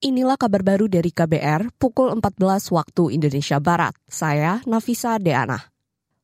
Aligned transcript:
Inilah 0.00 0.40
kabar 0.40 0.64
baru 0.64 0.88
dari 0.88 1.12
KBR 1.12 1.76
pukul 1.76 2.08
14 2.08 2.72
waktu 2.72 3.20
Indonesia 3.20 3.60
Barat. 3.60 3.92
Saya 4.08 4.64
Nafisa 4.64 5.20
Deana. 5.20 5.68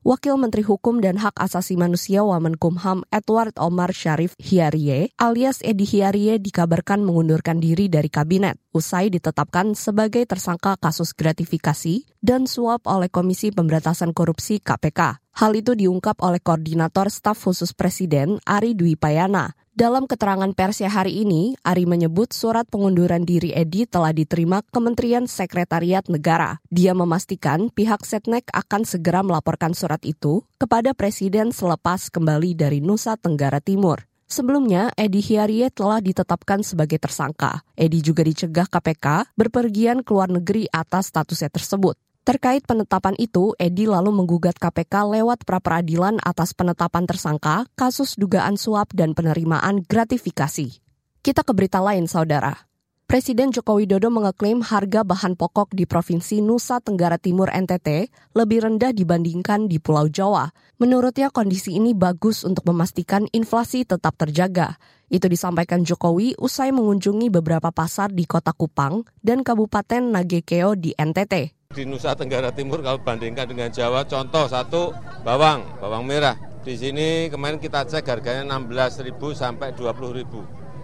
Wakil 0.00 0.40
Menteri 0.40 0.64
Hukum 0.64 1.04
dan 1.04 1.20
Hak 1.20 1.36
Asasi 1.36 1.76
Manusia 1.76 2.24
Wamenkumham 2.24 3.04
Edward 3.12 3.52
Omar 3.60 3.92
Sharif 3.92 4.32
Hiarie 4.40 5.12
alias 5.20 5.60
Edi 5.60 5.84
Hiarie 5.84 6.40
dikabarkan 6.40 7.04
mengundurkan 7.04 7.60
diri 7.60 7.92
dari 7.92 8.08
kabinet 8.08 8.56
usai 8.72 9.12
ditetapkan 9.12 9.76
sebagai 9.76 10.24
tersangka 10.24 10.80
kasus 10.80 11.12
gratifikasi 11.12 12.08
dan 12.24 12.48
suap 12.48 12.88
oleh 12.88 13.12
Komisi 13.12 13.52
Pemberantasan 13.52 14.16
Korupsi 14.16 14.56
KPK. 14.56 15.20
Hal 15.36 15.52
itu 15.52 15.76
diungkap 15.76 16.24
oleh 16.24 16.40
Koordinator 16.40 17.12
Staf 17.12 17.44
Khusus 17.44 17.76
Presiden 17.76 18.40
Ari 18.48 18.72
Dwi 18.72 18.96
Payana 18.96 19.52
dalam 19.76 20.08
keterangan 20.08 20.48
persnya 20.56 20.88
hari 20.88 21.20
ini, 21.20 21.52
Ari 21.60 21.84
menyebut 21.84 22.32
surat 22.32 22.64
pengunduran 22.64 23.28
diri 23.28 23.52
Edi 23.52 23.84
telah 23.84 24.08
diterima 24.16 24.64
Kementerian 24.72 25.28
Sekretariat 25.28 26.08
Negara. 26.08 26.64
Dia 26.72 26.96
memastikan 26.96 27.68
pihak 27.68 28.00
Setnek 28.08 28.48
akan 28.56 28.88
segera 28.88 29.20
melaporkan 29.20 29.76
surat 29.76 30.00
itu 30.08 30.40
kepada 30.56 30.96
Presiden 30.96 31.52
selepas 31.52 32.08
kembali 32.08 32.56
dari 32.56 32.80
Nusa 32.80 33.20
Tenggara 33.20 33.60
Timur. 33.60 34.08
Sebelumnya, 34.26 34.90
Edi 34.96 35.20
Hiarie 35.22 35.70
telah 35.70 36.00
ditetapkan 36.00 36.64
sebagai 36.64 36.96
tersangka. 36.98 37.62
Edi 37.76 38.00
juga 38.00 38.24
dicegah 38.24 38.66
KPK 38.66 39.36
berpergian 39.38 40.02
ke 40.02 40.10
luar 40.10 40.32
negeri 40.32 40.66
atas 40.72 41.14
statusnya 41.14 41.52
tersebut. 41.52 41.94
Terkait 42.26 42.58
penetapan 42.66 43.14
itu, 43.22 43.54
Edi 43.54 43.86
lalu 43.86 44.10
menggugat 44.10 44.58
KPK 44.58 45.14
lewat 45.14 45.46
pra-peradilan 45.46 46.18
atas 46.26 46.58
penetapan 46.58 47.06
tersangka 47.06 47.70
kasus 47.78 48.18
dugaan 48.18 48.58
suap 48.58 48.90
dan 48.98 49.14
penerimaan 49.14 49.86
gratifikasi. 49.86 50.82
Kita 51.22 51.46
ke 51.46 51.54
berita 51.54 51.78
lain, 51.78 52.10
saudara. 52.10 52.66
Presiden 53.06 53.54
Joko 53.54 53.78
Widodo 53.78 54.10
mengeklaim 54.10 54.58
harga 54.58 55.06
bahan 55.06 55.38
pokok 55.38 55.70
di 55.70 55.86
Provinsi 55.86 56.42
Nusa 56.42 56.82
Tenggara 56.82 57.14
Timur 57.14 57.46
NTT 57.46 58.10
lebih 58.34 58.66
rendah 58.66 58.90
dibandingkan 58.90 59.70
di 59.70 59.78
Pulau 59.78 60.10
Jawa. 60.10 60.50
Menurutnya 60.82 61.30
kondisi 61.30 61.78
ini 61.78 61.94
bagus 61.94 62.42
untuk 62.42 62.66
memastikan 62.66 63.30
inflasi 63.30 63.86
tetap 63.86 64.18
terjaga. 64.18 64.82
Itu 65.06 65.30
disampaikan 65.30 65.86
Jokowi 65.86 66.34
usai 66.42 66.74
mengunjungi 66.74 67.30
beberapa 67.30 67.70
pasar 67.70 68.10
di 68.10 68.26
Kota 68.26 68.50
Kupang 68.50 69.06
dan 69.22 69.46
Kabupaten 69.46 70.10
Nagekeo 70.10 70.74
di 70.74 70.90
NTT 70.90 71.54
di 71.76 71.84
Nusa 71.84 72.16
Tenggara 72.16 72.48
Timur 72.56 72.80
kalau 72.80 72.96
bandingkan 72.96 73.44
dengan 73.44 73.68
Jawa, 73.68 74.08
contoh 74.08 74.48
satu 74.48 74.96
bawang, 75.20 75.76
bawang 75.76 76.08
merah. 76.08 76.40
Di 76.64 76.72
sini 76.72 77.28
kemarin 77.28 77.60
kita 77.60 77.84
cek 77.84 78.08
harganya 78.08 78.56
16.000 78.56 79.12
sampai 79.36 79.76
20.000. 79.76 80.24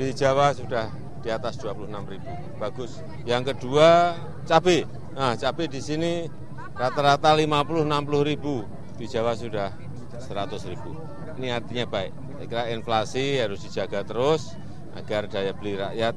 Di 0.00 0.16
Jawa 0.16 0.56
sudah 0.56 0.88
di 1.20 1.28
atas 1.28 1.60
26.000. 1.60 2.56
Bagus. 2.56 3.04
Yang 3.28 3.54
kedua 3.54 4.16
cabai. 4.48 4.88
Nah, 5.12 5.36
cabai 5.36 5.68
di 5.68 5.78
sini 5.84 6.24
rata-rata 6.72 7.36
50 7.36 7.84
60.000. 7.84 8.96
Di 8.96 9.06
Jawa 9.06 9.36
sudah 9.36 9.70
100.000. 10.18 11.38
Ini 11.38 11.48
artinya 11.54 11.84
baik. 11.86 12.12
Saya 12.38 12.46
kira 12.50 12.64
inflasi 12.74 13.38
harus 13.38 13.62
dijaga 13.62 14.02
terus 14.02 14.58
agar 14.98 15.30
daya 15.30 15.54
beli 15.54 15.78
rakyat 15.78 16.14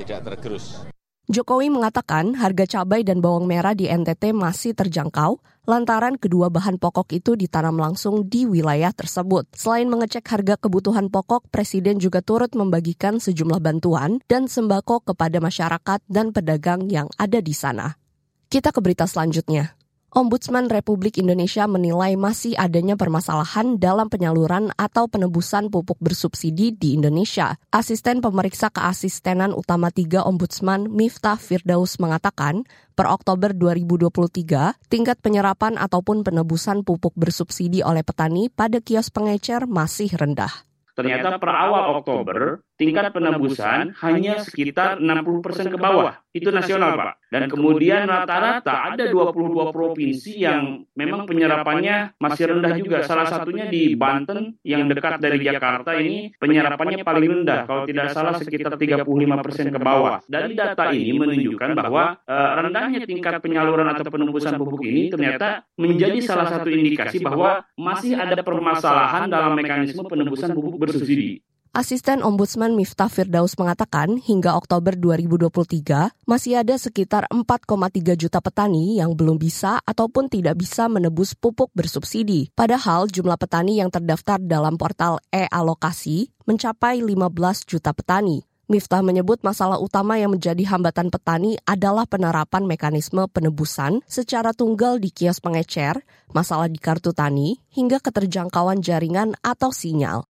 tidak 0.00 0.20
tergerus. 0.24 0.88
Jokowi 1.28 1.68
mengatakan 1.68 2.32
harga 2.40 2.64
cabai 2.64 3.04
dan 3.04 3.20
bawang 3.20 3.44
merah 3.44 3.76
di 3.76 3.84
NTT 3.84 4.32
masih 4.32 4.72
terjangkau 4.72 5.44
lantaran 5.68 6.16
kedua 6.16 6.48
bahan 6.48 6.80
pokok 6.80 7.12
itu 7.12 7.36
ditanam 7.36 7.76
langsung 7.76 8.24
di 8.24 8.48
wilayah 8.48 8.96
tersebut. 8.96 9.44
Selain 9.52 9.84
mengecek 9.92 10.24
harga 10.24 10.56
kebutuhan 10.56 11.12
pokok, 11.12 11.44
Presiden 11.52 12.00
juga 12.00 12.24
turut 12.24 12.48
membagikan 12.56 13.20
sejumlah 13.20 13.60
bantuan 13.60 14.24
dan 14.24 14.48
sembako 14.48 15.04
kepada 15.04 15.36
masyarakat 15.36 16.00
dan 16.08 16.32
pedagang 16.32 16.88
yang 16.88 17.12
ada 17.20 17.44
di 17.44 17.52
sana. 17.52 18.00
Kita 18.48 18.72
ke 18.72 18.80
berita 18.80 19.04
selanjutnya. 19.04 19.77
Ombudsman 20.08 20.72
Republik 20.72 21.20
Indonesia 21.20 21.68
menilai 21.68 22.16
masih 22.16 22.56
adanya 22.56 22.96
permasalahan 22.96 23.76
dalam 23.76 24.08
penyaluran 24.08 24.72
atau 24.80 25.04
penebusan 25.04 25.68
pupuk 25.68 26.00
bersubsidi 26.00 26.72
di 26.72 26.96
Indonesia. 26.96 27.60
Asisten 27.68 28.24
pemeriksa 28.24 28.72
keasistenan 28.72 29.52
utama 29.52 29.92
3 29.92 30.24
Ombudsman 30.24 30.88
Miftah 30.88 31.36
Firdaus 31.36 32.00
mengatakan, 32.00 32.64
per 32.96 33.04
Oktober 33.04 33.52
2023, 33.52 34.80
tingkat 34.88 35.20
penyerapan 35.20 35.76
ataupun 35.76 36.24
penebusan 36.24 36.88
pupuk 36.88 37.12
bersubsidi 37.12 37.84
oleh 37.84 38.00
petani 38.00 38.48
pada 38.48 38.80
kios 38.80 39.12
pengecer 39.12 39.68
masih 39.68 40.08
rendah. 40.16 40.67
Ternyata 40.98 41.38
per 41.38 41.54
awal 41.54 41.94
Oktober, 42.02 42.58
tingkat 42.74 43.14
penebusan 43.14 43.94
hanya 44.02 44.42
sekitar 44.42 44.98
60 44.98 45.46
persen 45.46 45.70
ke 45.70 45.78
bawah. 45.78 46.18
Itu 46.34 46.50
nasional, 46.50 46.98
Pak. 46.98 47.14
Dan 47.28 47.46
kemudian 47.46 48.08
rata-rata 48.08 48.90
ada 48.90 49.04
22 49.06 49.70
provinsi 49.70 50.42
yang 50.42 50.82
memang 50.98 51.28
penyerapannya 51.28 52.18
masih 52.18 52.50
rendah 52.50 52.72
juga. 52.80 53.06
Salah 53.06 53.30
satunya 53.30 53.70
di 53.70 53.94
Banten 53.94 54.58
yang 54.66 54.90
dekat 54.90 55.22
dari 55.22 55.38
Jakarta 55.38 55.94
ini 56.02 56.34
penyerapannya 56.34 57.06
paling 57.06 57.30
rendah. 57.44 57.68
Kalau 57.68 57.86
tidak 57.86 58.10
salah 58.10 58.34
sekitar 58.40 58.74
35 58.74 59.06
persen 59.44 59.70
ke 59.70 59.78
bawah. 59.78 60.18
Dari 60.26 60.56
data 60.58 60.90
ini 60.90 61.14
menunjukkan 61.14 61.78
bahwa 61.78 62.16
uh, 62.26 62.50
rendahnya 62.64 63.06
tingkat 63.06 63.38
penyaluran 63.38 63.86
atau 63.92 64.08
penembusan 64.08 64.56
pupuk 64.56 64.82
ini 64.82 65.12
ternyata 65.12 65.62
menjadi 65.76 66.18
salah 66.24 66.48
satu 66.48 66.72
indikasi 66.72 67.20
bahwa 67.20 67.62
masih 67.76 68.16
ada 68.16 68.40
permasalahan 68.40 69.28
dalam 69.28 69.54
mekanisme 69.54 70.02
penembusan 70.08 70.56
pupuk 70.56 70.87
bersubsidi. 70.88 71.44
Asisten 71.76 72.24
Ombudsman 72.24 72.72
Miftah 72.72 73.12
Firdaus 73.12 73.54
mengatakan 73.60 74.16
hingga 74.18 74.56
Oktober 74.56 74.96
2023 74.96 76.16
masih 76.24 76.58
ada 76.64 76.74
sekitar 76.80 77.28
4,3 77.30 78.16
juta 78.16 78.40
petani 78.40 78.96
yang 78.98 79.12
belum 79.12 79.36
bisa 79.36 79.78
ataupun 79.84 80.32
tidak 80.32 80.56
bisa 80.56 80.88
menebus 80.88 81.36
pupuk 81.36 81.68
bersubsidi. 81.76 82.48
Padahal 82.56 83.06
jumlah 83.12 83.36
petani 83.36 83.84
yang 83.84 83.92
terdaftar 83.92 84.40
dalam 84.40 84.80
portal 84.80 85.20
e-alokasi 85.28 86.32
mencapai 86.48 87.04
15 87.04 87.68
juta 87.68 87.92
petani. 87.92 88.48
Miftah 88.68 89.00
menyebut 89.00 89.40
masalah 89.40 89.80
utama 89.80 90.20
yang 90.20 90.36
menjadi 90.36 90.60
hambatan 90.68 91.08
petani 91.08 91.56
adalah 91.64 92.04
penerapan 92.04 92.68
mekanisme 92.68 93.24
penebusan 93.32 94.04
secara 94.04 94.52
tunggal 94.52 95.00
di 95.00 95.08
kios 95.08 95.40
pengecer, 95.40 96.04
masalah 96.36 96.68
di 96.68 96.76
kartu 96.76 97.16
tani, 97.16 97.56
hingga 97.72 97.96
keterjangkauan 97.96 98.84
jaringan 98.84 99.32
atau 99.40 99.72
sinyal. 99.72 100.27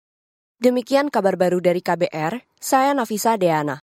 Demikian 0.63 1.11
kabar 1.11 1.35
baru 1.35 1.59
dari 1.59 1.83
KBR, 1.83 2.39
saya 2.55 2.95
Nafisa 2.95 3.35
Deana. 3.35 3.75